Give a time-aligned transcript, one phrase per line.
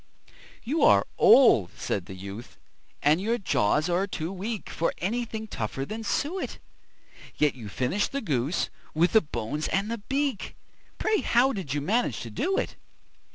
[0.63, 2.57] "You are old," said the youth,
[3.03, 6.57] "and your jaws are too weak For anything tougher than suet;
[7.35, 10.55] Yet you finished the goose, with the bones and the beak
[10.97, 12.77] Pray, how did you manage to do it?"